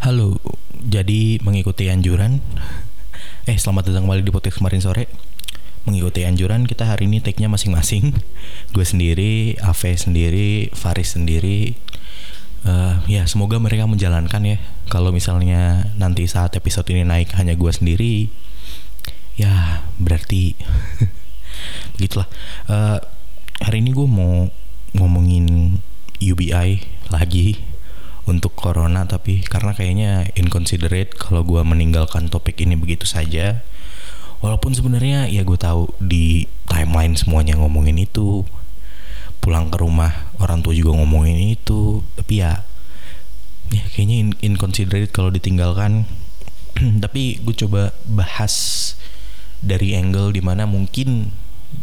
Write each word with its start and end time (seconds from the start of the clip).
Halo, 0.00 0.40
jadi 0.72 1.36
mengikuti 1.44 1.92
anjuran? 1.92 2.40
Eh 3.44 3.60
selamat 3.60 3.92
datang 3.92 4.08
kembali 4.08 4.24
di 4.24 4.32
podcast 4.32 4.56
kemarin 4.56 4.80
sore. 4.80 5.04
Mengikuti 5.84 6.24
anjuran 6.24 6.64
kita 6.64 6.88
hari 6.88 7.12
ini 7.12 7.20
take-nya 7.20 7.52
masing-masing. 7.52 8.16
Gue 8.74 8.88
sendiri, 8.88 9.60
Ave 9.60 10.00
sendiri, 10.00 10.72
Faris 10.72 11.12
sendiri. 11.12 11.76
Uh, 12.64 13.04
Ya 13.04 13.28
semoga 13.28 13.60
mereka 13.60 13.84
menjalankan 13.84 14.48
ya. 14.48 14.56
Kalau 14.88 15.12
misalnya 15.12 15.92
nanti 16.00 16.24
saat 16.24 16.56
episode 16.56 16.88
ini 16.88 17.04
naik 17.04 17.36
hanya 17.36 17.52
gue 17.52 17.68
sendiri 17.68 18.32
Ya 19.36 19.84
berarti 20.00 20.56
Begitulah. 22.00 22.28
Uh, 22.64 22.96
Hari 23.60 23.84
ini 23.84 23.92
gue 23.92 24.08
mau 24.08 24.48
ngomongin 24.96 25.76
UBI 26.22 26.80
lagi 27.12 27.67
untuk 28.28 28.52
corona 28.52 29.08
tapi 29.08 29.40
karena 29.40 29.72
kayaknya 29.72 30.28
inconsiderate 30.36 31.16
kalau 31.16 31.40
gue 31.42 31.64
meninggalkan 31.64 32.28
topik 32.28 32.60
ini 32.60 32.76
begitu 32.76 33.08
saja. 33.08 33.64
Walaupun 34.44 34.76
sebenarnya 34.76 35.26
ya 35.26 35.42
gue 35.42 35.58
tahu 35.58 35.90
di 35.98 36.46
timeline 36.68 37.16
semuanya 37.16 37.56
ngomongin 37.58 37.96
itu. 37.98 38.44
Pulang 39.40 39.72
ke 39.72 39.80
rumah 39.80 40.28
orang 40.38 40.60
tua 40.60 40.76
juga 40.76 40.94
ngomongin 41.00 41.56
itu. 41.56 42.04
Tapi 42.14 42.44
ya 42.44 42.62
ya 43.72 43.84
kayaknya 43.96 44.16
in 44.20 44.28
inconsiderate 44.54 45.10
kalau 45.10 45.32
ditinggalkan. 45.32 46.06
Tapi 47.02 47.42
gue 47.42 47.54
coba 47.66 47.96
bahas 48.06 48.94
dari 49.58 49.98
angle 49.98 50.30
di 50.36 50.44
mana 50.44 50.70
mungkin 50.70 51.34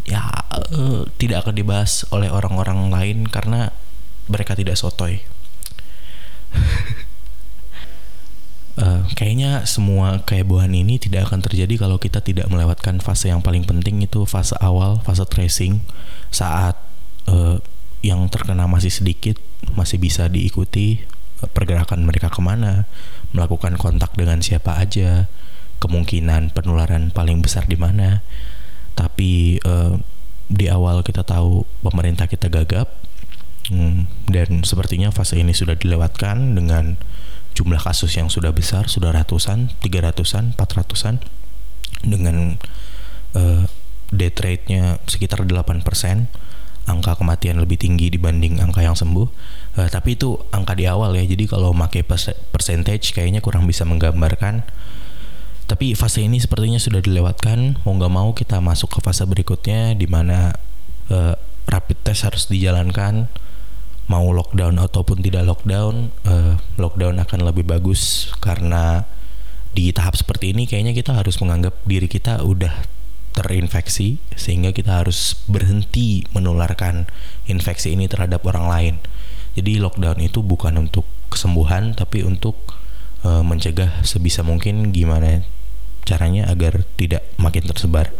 ya 0.07 0.23
uh, 0.71 1.03
tidak 1.19 1.45
akan 1.45 1.55
dibahas 1.59 2.07
oleh 2.09 2.31
orang-orang 2.31 2.87
lain 2.87 3.17
karena 3.27 3.75
mereka 4.31 4.57
tidak 4.57 4.79
sotoy 4.79 5.21
uh, 8.79 9.01
kayaknya 9.15 9.63
semua 9.67 10.23
kehebohan 10.23 10.71
ini 10.75 10.99
tidak 10.99 11.31
akan 11.31 11.43
terjadi 11.43 11.87
kalau 11.87 11.97
kita 11.99 12.19
tidak 12.19 12.47
melewatkan 12.51 12.99
fase 12.99 13.31
yang 13.31 13.39
paling 13.39 13.63
penting 13.63 14.03
itu 14.03 14.23
fase 14.27 14.55
awal, 14.59 14.99
fase 15.03 15.23
tracing 15.27 15.83
saat 16.31 16.75
uh, 17.27 17.59
yang 18.05 18.29
terkena 18.29 18.69
masih 18.69 18.93
sedikit 18.93 19.39
masih 19.73 19.97
bisa 19.97 20.29
diikuti 20.29 21.01
uh, 21.41 21.49
pergerakan 21.49 22.05
mereka 22.05 22.29
ke 22.29 22.39
mana, 22.43 22.85
melakukan 23.31 23.79
kontak 23.79 24.13
dengan 24.13 24.43
siapa 24.43 24.77
aja, 24.77 25.27
kemungkinan 25.79 26.53
penularan 26.53 27.09
paling 27.11 27.41
besar 27.41 27.65
di 27.65 27.79
mana. 27.79 28.21
Tapi 28.95 29.59
uh, 29.63 29.99
di 30.45 30.69
awal 30.69 31.01
kita 31.01 31.25
tahu 31.25 31.65
pemerintah 31.81 32.29
kita 32.29 32.47
gagap, 32.53 32.93
Hmm, 33.73 34.05
dan 34.29 34.61
sepertinya 34.61 35.09
fase 35.09 35.41
ini 35.41 35.49
sudah 35.49 35.73
dilewatkan 35.73 36.53
dengan 36.53 37.01
jumlah 37.57 37.81
kasus 37.81 38.13
yang 38.13 38.29
sudah 38.29 38.53
besar, 38.53 38.91
sudah 38.91 39.09
ratusan, 39.15 39.73
tiga 39.81 40.05
ratusan, 40.05 40.53
empat 40.53 40.75
ratusan, 40.75 41.23
dengan 42.05 42.59
uh, 43.33 43.65
death 44.13 44.37
rate-nya 44.43 45.01
sekitar 45.09 45.41
8%, 45.41 45.81
angka 46.85 47.11
kematian 47.17 47.57
lebih 47.57 47.81
tinggi 47.81 48.13
dibanding 48.13 48.61
angka 48.61 48.85
yang 48.85 48.93
sembuh. 48.93 49.27
Uh, 49.81 49.89
tapi 49.89 50.13
itu 50.13 50.37
angka 50.53 50.77
di 50.77 50.85
awal 50.85 51.17
ya, 51.17 51.25
jadi 51.25 51.49
kalau 51.49 51.73
pakai 51.73 52.05
percentage 52.53 53.17
kayaknya 53.17 53.41
kurang 53.41 53.65
bisa 53.65 53.87
menggambarkan. 53.87 54.61
Tapi 55.65 55.97
fase 55.97 56.21
ini 56.21 56.37
sepertinya 56.37 56.77
sudah 56.77 57.01
dilewatkan, 57.01 57.81
mau 57.81 57.97
nggak 57.97 58.13
mau 58.13 58.29
kita 58.37 58.61
masuk 58.61 58.93
ke 58.93 58.99
fase 59.01 59.25
berikutnya 59.25 59.97
di 59.97 60.05
mana 60.05 60.53
uh, 61.09 61.33
rapid 61.65 61.97
test 62.05 62.29
harus 62.29 62.45
dijalankan 62.45 63.25
mau 64.05 64.29
lockdown 64.29 64.77
ataupun 64.77 65.25
tidak 65.25 65.49
lockdown, 65.49 66.13
uh, 66.29 66.61
lockdown 66.77 67.17
akan 67.21 67.39
lebih 67.41 67.65
bagus 67.65 68.29
karena 68.37 69.09
di 69.75 69.91
tahap 69.91 70.15
seperti 70.15 70.55
ini 70.55 70.69
kayaknya 70.69 70.95
kita 70.95 71.17
harus 71.17 71.35
menganggap 71.41 71.75
diri 71.83 72.07
kita 72.07 72.45
udah 72.45 72.71
terinfeksi 73.35 74.23
sehingga 74.31 74.71
kita 74.71 75.03
harus 75.03 75.35
berhenti 75.51 76.23
menularkan 76.31 77.11
infeksi 77.49 77.91
ini 77.91 78.07
terhadap 78.07 78.45
orang 78.47 78.65
lain. 78.71 78.95
Jadi 79.59 79.79
lockdown 79.83 80.23
itu 80.23 80.39
bukan 80.39 80.79
untuk 80.79 81.03
kesembuhan 81.27 81.91
tapi 81.97 82.23
untuk 82.23 82.55
uh, 83.27 83.43
mencegah 83.43 84.05
sebisa 84.07 84.45
mungkin 84.45 84.95
gimana 84.95 85.43
caranya 86.07 86.47
agar 86.47 86.85
tidak 86.95 87.25
makin 87.35 87.65
tersebar 87.67 88.13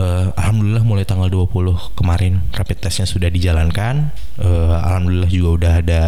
uh, 0.00 0.26
alhamdulillah 0.34 0.82
mulai 0.82 1.04
tanggal 1.04 1.28
20 1.28 1.94
kemarin 1.94 2.40
rapid 2.56 2.78
testnya 2.80 3.04
sudah 3.04 3.28
dijalankan. 3.28 4.16
Uh, 4.40 4.74
alhamdulillah 4.80 5.28
juga 5.28 5.48
udah 5.52 5.72
ada 5.84 6.02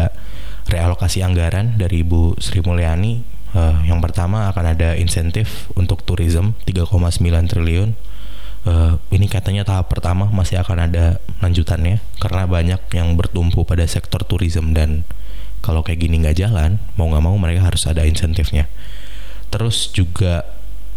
realokasi 0.67 1.21
anggaran 1.21 1.77
dari 1.77 2.01
Ibu 2.01 2.41
Sri 2.41 2.65
Mulyani. 2.65 3.21
Uh, 3.53 3.85
yang 3.85 4.01
pertama 4.01 4.49
akan 4.49 4.73
ada 4.73 4.97
insentif 4.97 5.69
untuk 5.77 6.01
tourism 6.01 6.57
3,9 6.65 7.21
triliun. 7.45 7.93
Uh, 8.63 8.95
ini 9.11 9.27
katanya 9.27 9.67
tahap 9.67 9.91
pertama 9.91 10.31
masih 10.31 10.55
akan 10.63 10.87
ada 10.87 11.19
lanjutannya 11.43 11.99
karena 12.23 12.47
banyak 12.47 12.81
yang 12.95 13.19
bertumpu 13.19 13.67
pada 13.67 13.83
sektor 13.83 14.23
tourism 14.23 14.71
dan 14.71 15.03
kalau 15.59 15.83
kayak 15.83 15.99
gini 15.99 16.23
nggak 16.23 16.47
jalan 16.47 16.79
mau 16.95 17.11
nggak 17.11 17.23
mau 17.27 17.35
mereka 17.35 17.67
harus 17.67 17.83
ada 17.85 18.07
insentifnya. 18.07 18.71
Terus 19.51 19.91
juga 19.91 20.47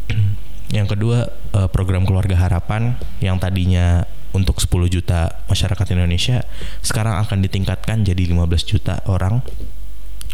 Yang 0.74 0.98
kedua 0.98 1.30
uh, 1.54 1.68
program 1.70 2.02
keluarga 2.02 2.34
harapan 2.34 2.98
yang 3.22 3.38
tadinya 3.38 4.02
untuk 4.34 4.58
10 4.60 4.68
juta 4.92 5.40
masyarakat 5.48 5.86
Indonesia 5.96 6.44
sekarang 6.84 7.16
akan 7.24 7.40
ditingkatkan 7.40 8.04
jadi 8.04 8.22
15 8.36 8.44
juta 8.66 9.00
orang 9.08 9.40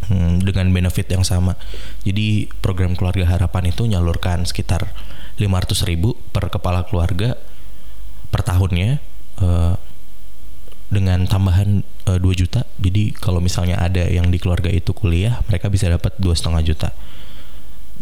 hmm, 0.09 0.43
dengan 0.43 0.72
benefit 0.72 1.06
yang 1.12 1.22
sama. 1.22 1.54
Jadi 2.03 2.48
program 2.65 2.98
keluarga 2.98 3.28
harapan 3.28 3.70
itu 3.70 3.84
nyalurkan 3.87 4.48
sekitar 4.48 4.91
500 5.38 5.88
ribu 5.88 6.19
per 6.34 6.49
kepala 6.49 6.84
keluarga 6.88 7.37
per 8.32 8.43
tahunnya 8.43 8.99
uh, 9.44 9.76
dengan 10.93 11.25
tambahan 11.25 11.84
uh, 12.09 12.19
2 12.19 12.41
juta. 12.41 12.64
Jadi 12.81 13.12
kalau 13.16 13.38
misalnya 13.38 13.81
ada 13.81 14.09
yang 14.09 14.32
di 14.32 14.41
keluarga 14.41 14.69
itu 14.69 14.97
kuliah, 14.97 15.41
mereka 15.49 15.69
bisa 15.69 15.88
dapat 15.88 16.16
dua 16.19 16.37
setengah 16.37 16.64
juta 16.64 16.91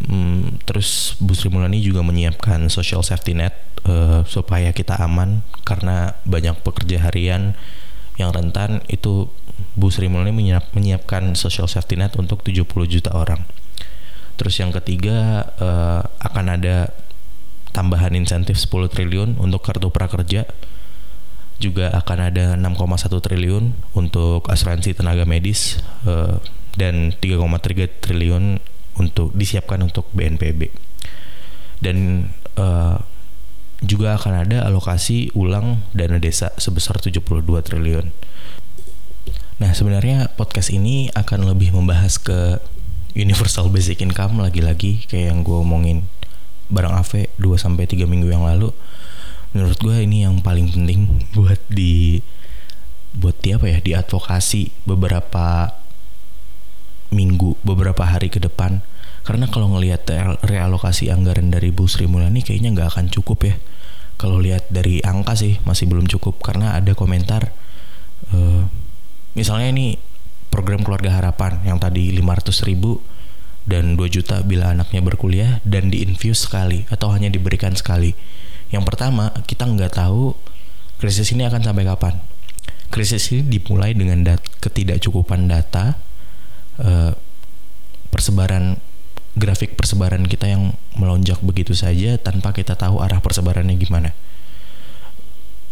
Hmm, 0.00 0.56
terus 0.64 1.18
Bu 1.20 1.36
Sri 1.36 1.52
Mulyani 1.52 1.84
juga 1.84 2.00
menyiapkan 2.00 2.72
social 2.72 3.04
safety 3.04 3.36
net 3.36 3.52
uh, 3.84 4.24
supaya 4.24 4.72
kita 4.72 4.96
aman 4.96 5.44
karena 5.68 6.16
banyak 6.24 6.56
pekerja 6.64 7.04
harian 7.04 7.52
yang 8.16 8.32
rentan 8.32 8.80
itu 8.88 9.28
Bu 9.76 9.92
Sri 9.92 10.08
Mulyani 10.08 10.32
menyiap, 10.32 10.72
menyiapkan 10.72 11.36
social 11.36 11.68
safety 11.68 12.00
net 12.00 12.16
untuk 12.16 12.40
70 12.40 12.64
juta 12.88 13.12
orang. 13.12 13.44
Terus 14.40 14.56
yang 14.56 14.72
ketiga 14.72 15.52
uh, 15.60 16.00
akan 16.24 16.56
ada 16.56 16.96
tambahan 17.76 18.16
insentif 18.16 18.56
10 18.56 18.88
triliun 18.88 19.36
untuk 19.36 19.60
kartu 19.62 19.92
prakerja 19.92 20.48
juga 21.60 21.92
akan 21.92 22.18
ada 22.32 22.46
6,1 22.56 23.20
triliun 23.20 23.64
untuk 23.92 24.48
asuransi 24.48 24.96
tenaga 24.96 25.28
medis 25.28 25.76
uh, 26.08 26.40
dan 26.74 27.12
3,3 27.20 28.00
triliun 28.00 28.64
untuk 28.98 29.30
disiapkan 29.36 29.82
untuk 29.84 30.08
BNPB 30.16 30.70
dan 31.80 32.28
uh, 32.56 33.00
juga 33.80 34.20
akan 34.20 34.44
ada 34.44 34.68
alokasi 34.68 35.32
ulang 35.32 35.80
dana 35.96 36.20
desa 36.20 36.52
sebesar 36.60 37.00
72 37.00 37.24
triliun. 37.64 38.12
Nah, 39.60 39.72
sebenarnya 39.72 40.32
podcast 40.36 40.72
ini 40.72 41.08
akan 41.12 41.48
lebih 41.48 41.72
membahas 41.72 42.20
ke 42.20 42.60
universal 43.16 43.72
basic 43.72 44.04
income 44.04 44.40
lagi-lagi 44.40 45.04
kayak 45.08 45.32
yang 45.32 45.40
gue 45.40 45.56
omongin 45.56 46.08
barang 46.70 46.94
AV 47.02 47.28
2 47.40 47.56
sampai 47.56 47.84
3 47.88 48.04
minggu 48.04 48.28
yang 48.28 48.44
lalu. 48.44 48.72
Menurut 49.56 49.80
gue 49.82 49.96
ini 50.04 50.22
yang 50.28 50.44
paling 50.44 50.70
penting 50.70 51.26
buat 51.34 51.58
di 51.66 52.22
buat 53.10 53.34
di 53.42 53.50
apa 53.50 53.66
ya, 53.66 53.78
di 53.82 53.92
advokasi 53.96 54.86
beberapa 54.86 55.79
minggu 57.10 57.59
beberapa 57.66 58.06
hari 58.06 58.31
ke 58.32 58.43
depan. 58.43 58.83
Karena 59.27 59.47
kalau 59.53 59.71
ngelihat 59.77 60.09
realokasi 60.42 61.12
anggaran 61.12 61.53
dari 61.53 61.71
Bu 61.71 61.84
Sri 61.86 62.09
Mulyani 62.09 62.41
kayaknya 62.41 62.72
nggak 62.72 62.89
akan 62.97 63.07
cukup 63.12 63.39
ya. 63.47 63.54
Kalau 64.16 64.41
lihat 64.41 64.68
dari 64.72 65.04
angka 65.04 65.36
sih 65.36 65.60
masih 65.68 65.86
belum 65.86 66.09
cukup. 66.09 66.41
Karena 66.41 66.74
ada 66.74 66.97
komentar 66.97 67.53
uh, 68.33 68.65
misalnya 69.36 69.68
ini 69.71 69.86
program 70.51 70.83
keluarga 70.83 71.15
harapan 71.15 71.62
yang 71.62 71.78
tadi 71.78 72.10
500 72.16 72.66
ribu 72.66 72.98
dan 73.68 73.95
2 73.95 74.03
juta 74.10 74.42
bila 74.42 74.72
anaknya 74.72 75.04
berkuliah 75.04 75.53
dan 75.63 75.92
diinfuse 75.92 76.48
sekali 76.48 76.89
atau 76.91 77.13
hanya 77.13 77.30
diberikan 77.30 77.77
sekali. 77.77 78.16
Yang 78.72 78.84
pertama 78.89 79.30
kita 79.47 79.68
nggak 79.68 80.01
tahu 80.01 80.34
krisis 80.98 81.30
ini 81.30 81.47
akan 81.47 81.60
sampai 81.63 81.84
kapan. 81.86 82.15
Krisis 82.91 83.30
ini 83.30 83.47
dimulai 83.47 83.95
dengan 83.95 84.27
dat 84.27 84.42
ketidakcukupan 84.59 85.47
data 85.47 86.09
uh, 86.80 87.12
persebaran 88.10 88.80
grafik 89.38 89.78
persebaran 89.78 90.27
kita 90.27 90.50
yang 90.50 90.74
melonjak 90.98 91.38
begitu 91.41 91.72
saja 91.72 92.18
tanpa 92.18 92.50
kita 92.50 92.74
tahu 92.74 92.98
arah 92.98 93.22
persebarannya 93.22 93.78
gimana. 93.78 94.10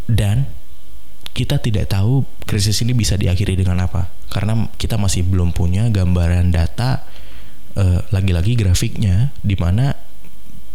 Dan 0.08 0.48
kita 1.34 1.60
tidak 1.60 1.92
tahu 1.92 2.24
krisis 2.48 2.80
ini 2.82 2.96
bisa 2.96 3.14
diakhiri 3.14 3.54
dengan 3.54 3.84
apa 3.84 4.10
karena 4.32 4.66
kita 4.74 4.98
masih 4.98 5.22
belum 5.22 5.54
punya 5.54 5.86
gambaran 5.86 6.50
data 6.50 7.06
lagi-lagi 8.10 8.58
grafiknya 8.58 9.30
di 9.38 9.54
mana 9.54 9.94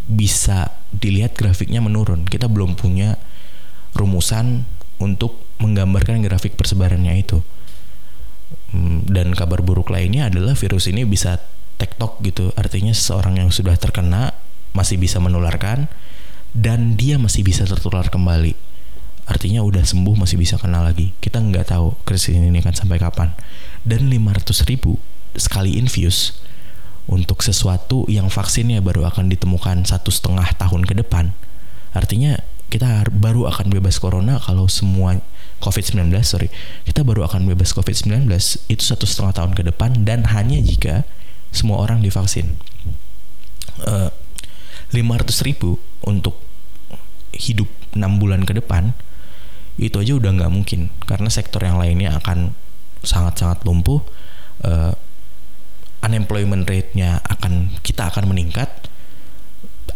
bisa 0.07 0.71
dilihat 0.91 1.35
grafiknya 1.35 1.79
menurun. 1.83 2.27
Kita 2.27 2.47
belum 2.47 2.75
punya 2.75 3.19
rumusan 3.95 4.67
untuk 4.99 5.43
menggambarkan 5.59 6.23
grafik 6.23 6.55
persebarannya 6.59 7.13
itu. 7.19 7.39
Hmm, 8.73 9.05
dan 9.05 9.37
kabar 9.37 9.61
buruk 9.61 9.93
lainnya 9.93 10.33
adalah 10.33 10.57
virus 10.57 10.89
ini 10.89 11.05
bisa 11.05 11.37
tektok 11.77 12.19
gitu. 12.25 12.49
Artinya 12.57 12.89
seseorang 12.89 13.37
yang 13.37 13.53
sudah 13.53 13.77
terkena 13.77 14.33
masih 14.73 14.97
bisa 14.97 15.21
menularkan 15.21 15.85
dan 16.57 16.97
dia 16.97 17.21
masih 17.21 17.45
bisa 17.45 17.69
tertular 17.69 18.09
kembali. 18.09 18.57
Artinya 19.29 19.63
udah 19.63 19.85
sembuh 19.85 20.25
masih 20.25 20.41
bisa 20.41 20.57
kena 20.57 20.81
lagi. 20.81 21.13
Kita 21.21 21.39
nggak 21.39 21.71
tahu 21.71 21.95
krisis 22.03 22.35
ini 22.35 22.59
akan 22.59 22.75
sampai 22.75 22.97
kapan. 22.99 23.29
Dan 23.85 24.09
500 24.09 24.67
ribu 24.67 24.97
sekali 25.37 25.77
infuse 25.77 26.35
untuk 27.07 27.45
sesuatu 27.45 28.07
yang 28.09 28.27
vaksinnya 28.31 28.79
baru 28.79 29.07
akan 29.07 29.29
ditemukan 29.31 29.85
satu 29.87 30.09
setengah 30.11 30.49
tahun 30.57 30.83
ke 30.87 30.97
depan. 31.03 31.35
Artinya 31.93 32.41
kita 32.73 33.05
baru 33.13 33.45
akan 33.53 33.69
bebas 33.69 34.01
corona 34.01 34.41
kalau 34.41 34.65
semua 34.65 35.21
COVID-19, 35.63 36.11
sorry, 36.27 36.51
kita 36.83 37.07
baru 37.07 37.23
akan 37.23 37.47
bebas 37.47 37.71
COVID-19 37.71 38.27
itu 38.67 38.83
satu 38.83 39.07
setengah 39.07 39.31
tahun 39.39 39.51
ke 39.55 39.63
depan 39.71 40.03
dan 40.03 40.27
hanya 40.35 40.59
jika 40.59 41.07
semua 41.55 41.79
orang 41.79 42.03
divaksin. 42.03 42.59
Uh, 43.87 44.11
500 44.91 45.47
ribu 45.47 45.79
untuk 46.03 46.37
hidup 47.33 47.71
6 47.95 48.21
bulan 48.21 48.45
ke 48.45 48.53
depan 48.53 48.93
itu 49.81 49.97
aja 49.97 50.13
udah 50.13 50.37
nggak 50.37 50.53
mungkin 50.53 50.93
karena 51.09 51.33
sektor 51.33 51.65
yang 51.65 51.81
lainnya 51.81 52.13
akan 52.21 52.53
sangat-sangat 53.01 53.65
lumpuh 53.65 54.05
uh, 54.61 54.93
unemployment 56.05 56.69
rate-nya 56.69 57.25
akan 57.25 57.73
kita 57.81 58.13
akan 58.13 58.29
meningkat 58.29 58.69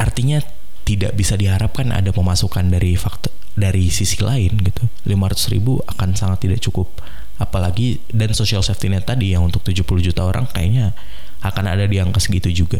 artinya 0.01 0.41
tidak 0.81 1.13
bisa 1.13 1.37
diharapkan 1.37 1.93
ada 1.93 2.09
pemasukan 2.09 2.65
dari 2.73 2.97
faktor 2.97 3.36
dari 3.57 3.89
sisi 3.89 4.21
lain 4.21 4.53
gitu 4.61 4.85
500 5.09 5.53
ribu 5.57 5.81
akan 5.89 6.13
sangat 6.13 6.45
tidak 6.45 6.61
cukup. 6.61 6.93
Apalagi 7.41 8.01
dan 8.13 8.33
social 8.37 8.61
safety 8.61 8.89
net 8.93 9.09
tadi 9.09 9.33
yang 9.33 9.45
untuk 9.49 9.65
70 9.65 9.81
juta 10.05 10.21
orang 10.25 10.45
kayaknya 10.45 10.93
akan 11.41 11.65
ada 11.65 11.89
di 11.89 11.97
angka 11.97 12.21
segitu 12.21 12.53
juga. 12.53 12.79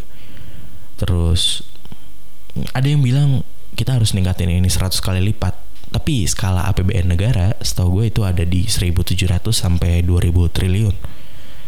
Terus 1.02 1.66
ada 2.74 2.86
yang 2.86 3.02
bilang 3.02 3.42
kita 3.74 3.98
harus 3.98 4.14
ningkatin 4.14 4.54
ini 4.54 4.70
100 4.70 5.02
kali 5.02 5.22
lipat. 5.34 5.66
Tapi 5.88 6.28
skala 6.28 6.68
APBN 6.70 7.16
negara 7.16 7.56
setahu 7.64 8.02
gue 8.02 8.06
itu 8.12 8.22
ada 8.22 8.44
di 8.44 8.68
1700 8.68 9.18
sampai 9.50 10.06
2000 10.06 10.30
triliun. 10.54 10.96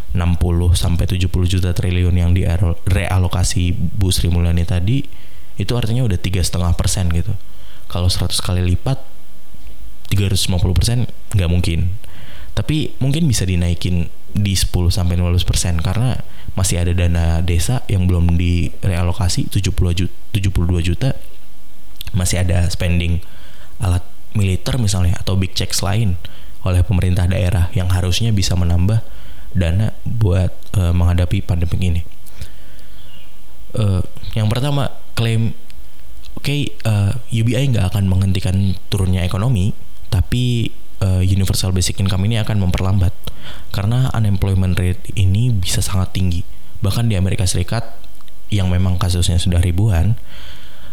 60 0.10 0.74
sampai 0.74 1.06
70 1.06 1.30
juta 1.46 1.70
triliun 1.70 2.18
yang 2.18 2.34
direalokasi 2.34 3.78
Bu 3.78 4.10
Sri 4.10 4.34
Mulyani 4.34 4.66
tadi 4.66 5.06
itu 5.62 5.74
artinya 5.78 6.02
udah 6.02 6.18
tiga 6.18 6.42
setengah 6.42 6.74
persen 6.74 7.14
gitu. 7.14 7.30
Kalau 7.90 8.08
100 8.08 8.38
kali 8.40 8.62
lipat 8.64 9.02
350 10.14 10.78
persen 10.78 11.00
nggak 11.34 11.50
mungkin. 11.50 11.98
Tapi 12.54 12.94
mungkin 13.02 13.26
bisa 13.26 13.46
dinaikin 13.46 14.10
di 14.34 14.54
10 14.54 14.94
sampai 14.94 15.18
15 15.18 15.42
persen 15.48 15.82
karena 15.82 16.22
masih 16.54 16.82
ada 16.82 16.94
dana 16.94 17.42
desa 17.42 17.82
yang 17.90 18.06
belum 18.06 18.38
direalokasi 18.38 19.50
70 19.50 19.74
juta, 20.06 20.14
72 20.36 20.86
juta 20.86 21.10
masih 22.14 22.42
ada 22.42 22.66
spending 22.70 23.22
alat 23.78 24.02
militer 24.34 24.78
misalnya 24.78 25.18
atau 25.18 25.38
big 25.38 25.54
checks 25.54 25.82
lain 25.82 26.18
oleh 26.66 26.84
pemerintah 26.84 27.26
daerah 27.26 27.72
yang 27.72 27.90
harusnya 27.90 28.36
bisa 28.36 28.54
menambah 28.54 29.02
dana 29.56 29.96
buat 30.06 30.52
uh, 30.78 30.94
menghadapi 30.94 31.42
pandemi 31.42 31.78
ini. 31.80 32.02
Uh, 33.74 34.02
yang 34.36 34.50
pertama 34.50 34.92
klaim 35.16 35.54
oke 36.38 36.46
okay, 36.46 36.74
uh, 36.86 37.16
eh, 37.32 37.42
UBI 37.42 37.74
nggak 37.74 37.96
akan 37.96 38.06
menghentikan 38.06 38.76
turunnya 38.92 39.26
ekonomi, 39.26 39.74
tapi 40.12 40.70
uh, 41.02 41.24
universal 41.24 41.72
basic 41.72 41.98
income 42.02 42.28
ini 42.28 42.38
akan 42.42 42.60
memperlambat 42.62 43.14
karena 43.74 44.12
unemployment 44.14 44.78
rate 44.78 45.02
ini 45.16 45.50
bisa 45.54 45.80
sangat 45.80 46.14
tinggi. 46.14 46.42
Bahkan 46.80 47.10
di 47.12 47.16
Amerika 47.16 47.48
Serikat 47.48 47.86
yang 48.50 48.70
memang 48.70 48.98
kasusnya 48.98 49.38
sudah 49.38 49.62
ribuan, 49.62 50.18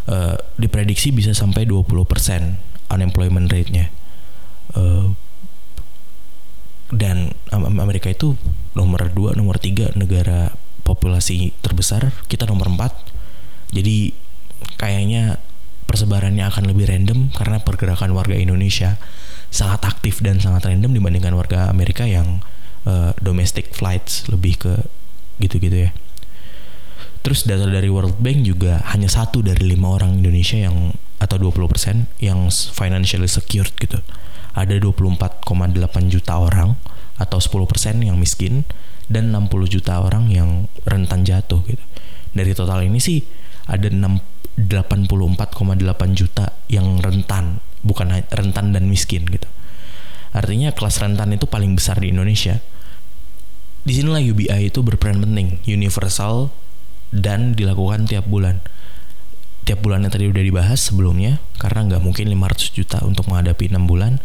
uh, 0.08 0.36
diprediksi 0.60 1.12
bisa 1.12 1.32
sampai 1.32 1.64
20% 1.64 2.92
unemployment 2.92 3.48
rate-nya. 3.50 3.90
Uh, 4.76 5.14
dan 6.94 7.34
Amerika 7.50 8.06
itu 8.06 8.38
nomor 8.78 9.10
2, 9.10 9.34
nomor 9.34 9.58
3 9.58 9.98
negara 9.98 10.54
populasi 10.86 11.50
terbesar, 11.58 12.14
kita 12.30 12.46
nomor 12.46 12.70
4. 12.70 13.74
Jadi 13.74 14.14
kayaknya 14.76 15.40
persebarannya 15.86 16.44
akan 16.46 16.70
lebih 16.70 16.90
random 16.90 17.30
karena 17.32 17.62
pergerakan 17.62 18.12
warga 18.12 18.34
Indonesia 18.34 18.98
sangat 19.48 19.86
aktif 19.86 20.20
dan 20.20 20.42
sangat 20.42 20.66
random 20.66 20.92
dibandingkan 20.92 21.32
warga 21.32 21.70
Amerika 21.70 22.04
yang 22.04 22.42
uh, 22.84 23.14
domestic 23.22 23.72
flights 23.72 24.26
lebih 24.28 24.58
ke 24.58 24.74
gitu-gitu 25.38 25.88
ya. 25.88 25.90
Terus 27.22 27.42
data 27.42 27.66
dari 27.66 27.90
World 27.90 28.22
Bank 28.22 28.46
juga 28.46 28.82
hanya 28.94 29.10
satu 29.10 29.42
dari 29.42 29.66
lima 29.66 29.90
orang 29.90 30.22
Indonesia 30.22 30.58
yang 30.58 30.94
atau 31.16 31.40
20% 31.40 32.20
yang 32.20 32.52
financially 32.52 33.26
secured 33.26 33.72
gitu 33.80 33.98
ada 34.56 34.72
24,8 34.72 35.36
juta 36.08 36.40
orang 36.40 36.80
atau 37.20 37.38
10% 37.40 38.00
yang 38.00 38.16
miskin 38.16 38.64
dan 39.06 39.30
60 39.30 39.68
juta 39.68 40.00
orang 40.00 40.32
yang 40.32 40.66
rentan 40.88 41.22
jatuh 41.28 41.60
gitu. 41.68 41.84
Dari 42.32 42.52
total 42.56 42.88
ini 42.88 42.96
sih 42.96 43.20
ada 43.68 43.92
84,8 44.56 46.16
juta 46.16 46.56
yang 46.72 46.98
rentan, 47.00 47.60
bukan 47.84 48.24
rentan 48.32 48.72
dan 48.72 48.88
miskin 48.88 49.28
gitu. 49.28 49.48
Artinya 50.32 50.72
kelas 50.72 51.00
rentan 51.00 51.36
itu 51.36 51.44
paling 51.44 51.76
besar 51.76 52.00
di 52.00 52.12
Indonesia. 52.12 52.60
Di 53.86 53.92
sinilah 53.94 54.20
UBI 54.20 54.72
itu 54.72 54.80
berperan 54.82 55.22
penting, 55.22 55.62
universal 55.68 56.50
dan 57.14 57.54
dilakukan 57.54 58.08
tiap 58.08 58.26
bulan. 58.26 58.64
Tiap 59.68 59.82
bulannya 59.82 60.10
tadi 60.10 60.26
udah 60.26 60.42
dibahas 60.42 60.90
sebelumnya, 60.90 61.38
karena 61.60 61.86
nggak 61.94 62.02
mungkin 62.02 62.26
500 62.32 62.74
juta 62.74 62.98
untuk 63.06 63.30
menghadapi 63.30 63.70
6 63.70 63.86
bulan 63.86 64.18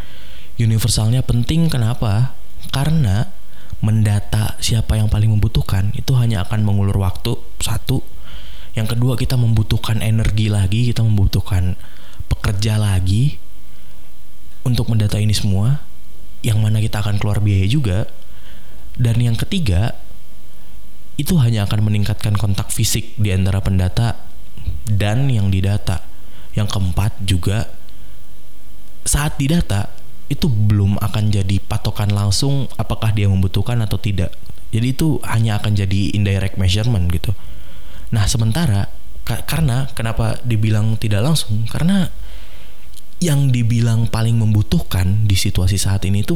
universalnya 0.62 1.26
penting 1.26 1.72
kenapa? 1.72 2.38
Karena 2.70 3.26
mendata 3.82 4.62
siapa 4.62 4.94
yang 5.00 5.10
paling 5.10 5.34
membutuhkan 5.34 5.90
itu 5.98 6.14
hanya 6.14 6.46
akan 6.46 6.62
mengulur 6.62 6.98
waktu 7.02 7.34
satu. 7.58 8.06
Yang 8.72 8.98
kedua 8.98 9.14
kita 9.20 9.36
membutuhkan 9.36 10.00
energi 10.00 10.48
lagi, 10.48 10.92
kita 10.92 11.04
membutuhkan 11.04 11.76
pekerja 12.32 12.80
lagi 12.80 13.36
untuk 14.64 14.88
mendata 14.88 15.20
ini 15.20 15.36
semua. 15.36 15.84
Yang 16.42 16.58
mana 16.58 16.78
kita 16.82 17.04
akan 17.04 17.20
keluar 17.22 17.44
biaya 17.44 17.68
juga. 17.68 18.08
Dan 18.96 19.20
yang 19.20 19.36
ketiga 19.36 19.96
itu 21.20 21.38
hanya 21.38 21.68
akan 21.68 21.86
meningkatkan 21.86 22.34
kontak 22.34 22.74
fisik 22.74 23.14
di 23.20 23.30
antara 23.30 23.60
pendata 23.62 24.18
dan 24.88 25.28
yang 25.28 25.52
didata. 25.52 26.02
Yang 26.56 26.68
keempat 26.76 27.12
juga 27.24 27.72
saat 29.06 29.36
didata 29.38 29.92
itu 30.32 30.48
belum 30.48 30.96
akan 31.04 31.28
jadi 31.28 31.60
patokan 31.60 32.16
langsung 32.16 32.72
apakah 32.80 33.12
dia 33.12 33.28
membutuhkan 33.28 33.76
atau 33.84 34.00
tidak. 34.00 34.32
Jadi 34.72 34.96
itu 34.96 35.20
hanya 35.28 35.60
akan 35.60 35.76
jadi 35.76 36.16
indirect 36.16 36.56
measurement 36.56 37.12
gitu. 37.12 37.36
Nah, 38.12 38.28
sementara 38.28 38.92
ka 39.24 39.44
karena 39.48 39.88
kenapa 39.96 40.40
dibilang 40.44 40.96
tidak 41.00 41.24
langsung? 41.24 41.68
Karena 41.68 42.08
yang 43.22 43.54
dibilang 43.54 44.10
paling 44.10 44.34
membutuhkan 44.36 45.30
di 45.30 45.38
situasi 45.38 45.78
saat 45.78 46.02
ini 46.10 46.26
itu 46.26 46.36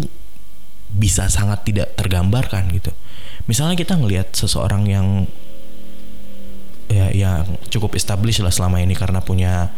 bisa 0.94 1.27
sangat 1.27 1.65
tidak 1.65 1.98
tergambarkan 1.98 2.70
gitu. 2.72 2.94
Misalnya 3.50 3.75
kita 3.75 3.98
ngelihat 3.98 4.32
seseorang 4.38 4.86
yang 4.86 5.08
ya 6.86 7.10
yang 7.12 7.58
cukup 7.74 7.98
established 7.98 8.46
lah 8.46 8.53
selama 8.53 8.79
ini 8.79 8.94
karena 8.94 9.20
punya 9.20 9.74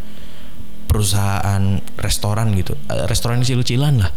perusahaan 0.87 1.79
restoran 1.99 2.51
gitu 2.55 2.75
uh, 2.91 3.07
restoran 3.07 3.43
kecil-kecilan 3.43 4.03
lah 4.03 4.11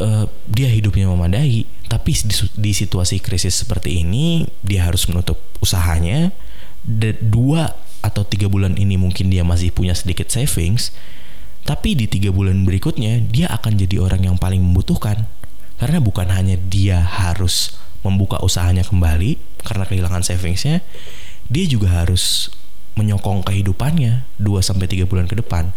uh, 0.00 0.24
dia 0.48 0.68
hidupnya 0.68 1.08
memadai 1.08 1.64
tapi 1.88 2.12
di, 2.16 2.34
di 2.56 2.72
situasi 2.72 3.20
krisis 3.20 3.64
seperti 3.64 4.04
ini 4.04 4.44
dia 4.64 4.88
harus 4.88 5.08
menutup 5.08 5.40
usahanya 5.60 6.32
Dua 7.22 7.70
atau 8.02 8.26
tiga 8.26 8.50
bulan 8.50 8.74
ini 8.74 8.98
mungkin 8.98 9.30
dia 9.30 9.46
masih 9.46 9.70
punya 9.70 9.94
sedikit 9.94 10.26
savings 10.26 10.90
tapi 11.62 11.94
di 11.94 12.10
tiga 12.10 12.34
bulan 12.34 12.66
berikutnya 12.66 13.22
dia 13.22 13.46
akan 13.54 13.78
jadi 13.78 14.02
orang 14.02 14.26
yang 14.26 14.34
paling 14.34 14.58
membutuhkan 14.58 15.30
karena 15.78 16.02
bukan 16.02 16.26
hanya 16.34 16.58
dia 16.58 16.98
harus 16.98 17.78
membuka 18.02 18.42
usahanya 18.42 18.82
kembali 18.82 19.38
karena 19.62 19.86
kehilangan 19.86 20.26
savingsnya 20.26 20.82
dia 21.46 21.64
juga 21.70 22.02
harus 22.02 22.50
menyokong 22.98 23.46
kehidupannya 23.46 24.26
2 24.36 24.60
sampai 24.60 24.84
3 24.84 25.08
bulan 25.08 25.24
ke 25.24 25.38
depan. 25.38 25.72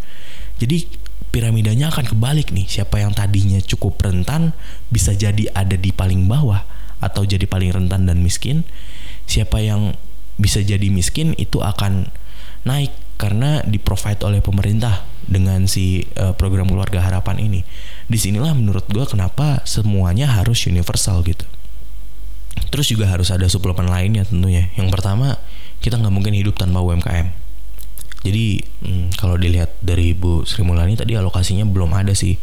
Jadi 0.59 0.89
piramidanya 1.31 1.91
akan 1.91 2.11
kebalik 2.11 2.51
nih. 2.51 2.67
Siapa 2.67 2.99
yang 2.99 3.15
tadinya 3.15 3.59
cukup 3.63 3.99
rentan 4.03 4.51
bisa 4.91 5.15
jadi 5.15 5.47
ada 5.55 5.79
di 5.79 5.95
paling 5.95 6.27
bawah 6.27 6.63
atau 6.99 7.23
jadi 7.23 7.47
paling 7.47 7.71
rentan 7.71 8.07
dan 8.07 8.19
miskin. 8.19 8.67
Siapa 9.25 9.63
yang 9.63 9.95
bisa 10.35 10.59
jadi 10.59 10.87
miskin 10.91 11.33
itu 11.39 11.63
akan 11.63 12.11
naik 12.67 12.91
karena 13.15 13.63
di 13.63 13.79
provide 13.79 14.19
oleh 14.27 14.43
pemerintah 14.43 15.07
dengan 15.23 15.65
si 15.71 16.03
uh, 16.19 16.35
program 16.35 16.67
keluarga 16.67 16.99
harapan 16.99 17.39
ini. 17.39 17.61
Di 18.11 18.19
sinilah 18.19 18.51
menurut 18.51 18.83
gue 18.91 19.05
kenapa 19.07 19.63
semuanya 19.63 20.27
harus 20.27 20.67
universal 20.67 21.23
gitu. 21.23 21.47
Terus 22.71 22.91
juga 22.91 23.07
harus 23.07 23.31
ada 23.31 23.47
suplemen 23.47 23.87
lainnya 23.87 24.27
tentunya. 24.27 24.67
Yang 24.75 24.91
pertama 24.91 25.39
kita 25.79 25.95
nggak 25.95 26.13
mungkin 26.13 26.35
hidup 26.35 26.59
tanpa 26.59 26.83
UMKM. 26.83 27.31
Jadi 28.25 28.65
hmm, 28.83 29.15
kalau 29.15 29.37
dilihat 29.37 29.77
dari 29.79 30.11
Bu 30.17 30.43
Sri 30.43 30.65
Mulyani 30.65 30.97
tadi 30.97 31.15
alokasinya 31.15 31.63
belum 31.63 31.93
ada 31.95 32.11
sih. 32.11 32.35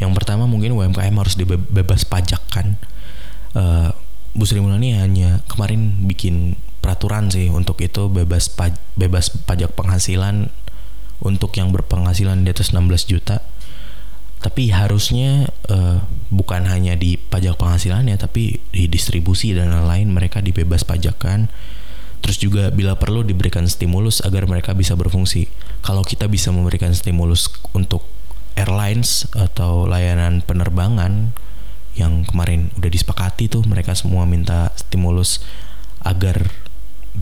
Yang 0.00 0.12
pertama 0.22 0.48
mungkin 0.48 0.76
UMKM 0.76 1.14
harus 1.18 1.36
dibebas 1.36 2.08
pajak 2.08 2.40
kan. 2.48 2.80
Uh, 3.52 3.92
Bu 4.32 4.48
Sri 4.48 4.64
Mulyani 4.64 4.96
hanya 4.96 5.44
kemarin 5.50 6.08
bikin 6.08 6.56
peraturan 6.86 7.34
sih 7.34 7.50
untuk 7.50 7.82
itu 7.82 8.06
bebas 8.06 8.46
paj 8.46 8.70
bebas 8.94 9.34
pajak 9.42 9.74
penghasilan 9.74 10.54
untuk 11.18 11.50
yang 11.58 11.74
berpenghasilan 11.74 12.46
di 12.46 12.54
atas 12.54 12.70
16 12.70 13.10
juta. 13.10 13.42
Tapi 14.38 14.70
harusnya 14.70 15.50
uh, 15.66 16.06
bukan 16.30 16.70
hanya 16.70 16.94
di 16.94 17.18
pajak 17.18 17.58
penghasilannya 17.58 18.14
tapi 18.14 18.62
di 18.70 18.86
distribusi 18.86 19.50
dan 19.50 19.74
lain-lain 19.74 20.14
mereka 20.14 20.38
dibebas 20.38 20.86
pajakan. 20.86 21.50
Terus 22.22 22.38
juga 22.38 22.70
bila 22.70 22.94
perlu 22.94 23.26
diberikan 23.26 23.66
stimulus 23.66 24.22
agar 24.22 24.46
mereka 24.46 24.70
bisa 24.70 24.94
berfungsi. 24.94 25.50
Kalau 25.82 26.06
kita 26.06 26.30
bisa 26.30 26.54
memberikan 26.54 26.94
stimulus 26.94 27.50
untuk 27.74 28.06
airlines 28.54 29.26
atau 29.34 29.90
layanan 29.90 30.38
penerbangan 30.46 31.34
yang 31.98 32.22
kemarin 32.22 32.70
udah 32.78 32.90
disepakati 32.94 33.50
tuh 33.50 33.66
mereka 33.66 33.98
semua 33.98 34.22
minta 34.22 34.70
stimulus 34.78 35.42
agar 36.06 36.65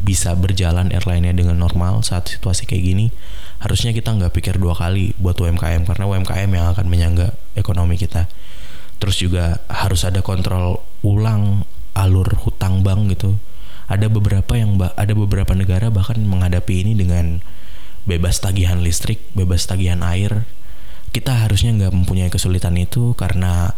bisa 0.03 0.35
berjalan 0.35 0.91
airline-nya 0.91 1.31
dengan 1.31 1.63
normal 1.63 2.03
saat 2.03 2.27
situasi 2.27 2.67
kayak 2.67 2.83
gini 2.83 3.07
harusnya 3.65 3.97
kita 3.97 4.13
nggak 4.13 4.37
pikir 4.37 4.61
dua 4.61 4.77
kali 4.77 5.17
buat 5.17 5.41
UMKM 5.41 5.89
karena 5.89 6.05
UMKM 6.05 6.51
yang 6.53 6.67
akan 6.77 6.85
menyangga 6.85 7.33
ekonomi 7.57 7.97
kita. 7.97 8.29
Terus 9.01 9.17
juga 9.17 9.65
harus 9.73 10.05
ada 10.05 10.21
kontrol 10.21 10.85
ulang 11.01 11.65
alur 11.97 12.29
hutang 12.45 12.85
bank 12.85 13.17
gitu. 13.17 13.41
Ada 13.89 14.13
beberapa 14.13 14.53
yang 14.53 14.77
ada 14.77 15.13
beberapa 15.17 15.57
negara 15.57 15.89
bahkan 15.89 16.21
menghadapi 16.21 16.85
ini 16.85 16.93
dengan 16.93 17.41
bebas 18.05 18.45
tagihan 18.45 18.85
listrik 18.85 19.25
bebas 19.33 19.65
tagihan 19.65 20.05
air. 20.05 20.45
Kita 21.15 21.47
harusnya 21.47 21.73
nggak 21.73 21.93
mempunyai 21.97 22.29
kesulitan 22.29 22.77
itu 22.77 23.17
karena 23.17 23.73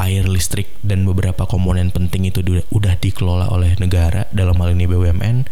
air 0.00 0.24
listrik 0.24 0.72
dan 0.80 1.04
beberapa 1.04 1.44
komponen 1.44 1.92
penting 1.92 2.28
itu 2.28 2.40
udah 2.72 2.94
dikelola 2.96 3.52
oleh 3.52 3.76
negara 3.76 4.24
dalam 4.32 4.56
hal 4.56 4.72
ini 4.72 4.88
BUMN 4.88 5.44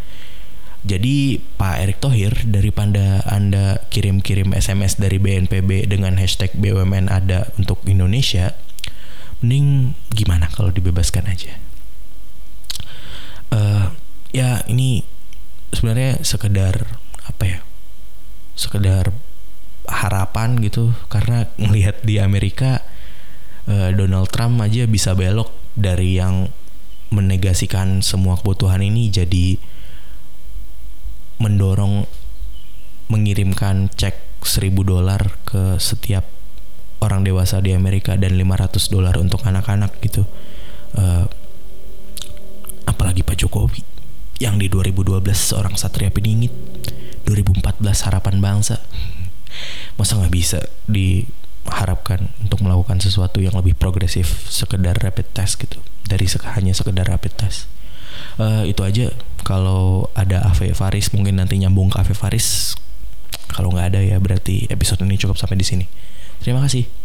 jadi 0.80 1.36
Pak 1.60 1.76
Erick 1.84 2.00
Thohir 2.00 2.32
daripada 2.48 3.20
Anda 3.28 3.84
kirim-kirim 3.92 4.56
SMS 4.56 4.96
dari 4.96 5.20
BNPB 5.20 5.84
dengan 5.84 6.16
hashtag 6.16 6.56
BUMN 6.56 7.12
ada 7.12 7.52
untuk 7.60 7.84
Indonesia, 7.84 8.56
mending 9.44 9.92
gimana 10.08 10.48
kalau 10.48 10.72
dibebaskan 10.72 11.28
aja? 11.28 11.52
Uh, 13.52 13.92
ya 14.32 14.64
ini 14.72 15.04
sebenarnya 15.76 16.24
sekedar 16.24 16.96
apa 17.28 17.44
ya? 17.44 17.60
Sekedar 18.56 19.12
harapan 19.84 20.64
gitu 20.64 20.96
karena 21.12 21.44
ngelihat 21.60 22.08
di 22.08 22.16
Amerika 22.24 22.80
uh, 23.70 23.90
Donald 23.94 24.28
Trump 24.34 24.58
aja 24.60 24.84
bisa 24.90 25.14
belok 25.14 25.54
dari 25.78 26.18
yang 26.18 26.50
menegasikan 27.14 28.02
semua 28.02 28.38
kebutuhan 28.38 28.82
ini 28.82 29.10
jadi 29.10 29.58
mendorong 31.40 32.06
mengirimkan 33.10 33.90
cek 33.90 34.44
1000 34.46 34.70
dolar 34.86 35.34
ke 35.42 35.78
setiap 35.82 36.22
orang 37.00 37.24
dewasa 37.24 37.58
di 37.58 37.72
Amerika 37.72 38.14
dan 38.14 38.36
500 38.36 38.92
dolar 38.92 39.16
untuk 39.16 39.42
anak-anak 39.42 39.98
gitu. 40.04 40.28
Uh, 40.94 41.26
apalagi 42.86 43.24
Pak 43.24 43.40
Jokowi 43.40 43.82
yang 44.38 44.60
di 44.60 44.68
2012 44.68 45.20
seorang 45.34 45.74
satria 45.74 46.12
peningit, 46.12 46.52
2014 47.26 48.06
harapan 48.06 48.36
bangsa. 48.38 48.78
Masa 49.98 50.16
nggak 50.16 50.32
bisa 50.32 50.60
diharapkan 51.66 52.28
untuk 52.44 52.60
melakukan 52.60 53.00
sesuatu 53.00 53.40
yang 53.40 53.56
lebih 53.56 53.72
progresif 53.74 54.46
sekedar 54.52 54.96
rapid 55.00 55.26
test 55.32 55.56
gitu. 55.56 55.80
Dari 56.04 56.26
hanya 56.56 56.76
sekedar 56.76 57.08
rapid 57.08 57.32
test. 57.40 57.66
Uh, 58.36 58.68
itu 58.68 58.84
aja. 58.84 59.08
Kalau 59.46 60.12
ada 60.12 60.44
Ave 60.44 60.76
Faris 60.76 61.10
mungkin 61.16 61.40
nanti 61.40 61.56
nyambung 61.56 61.88
ke 61.88 61.98
Ave 61.98 62.12
Faris 62.12 62.76
kalau 63.50 63.74
nggak 63.74 63.96
ada 63.96 64.00
ya 64.04 64.20
berarti 64.22 64.70
episode 64.70 65.02
ini 65.02 65.16
cukup 65.16 65.40
sampai 65.40 65.56
di 65.58 65.66
sini. 65.66 65.86
Terima 66.40 66.60
kasih 66.62 66.99